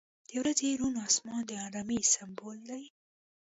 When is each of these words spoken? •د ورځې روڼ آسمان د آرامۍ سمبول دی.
•د 0.27 0.29
ورځې 0.39 0.69
روڼ 0.79 0.93
آسمان 1.07 1.41
د 1.49 1.51
آرامۍ 1.67 1.99
سمبول 2.15 2.57
دی. 2.69 2.83